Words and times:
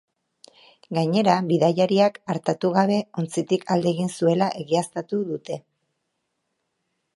Gainera, 0.97 1.35
bidaiariak 1.51 2.17
artatu 2.35 2.71
gabe 2.79 2.97
ontzitik 3.23 3.67
alde 3.77 3.93
egin 3.93 4.11
zuela 4.17 4.51
egiaztatu 4.65 5.23
dute. 5.31 5.63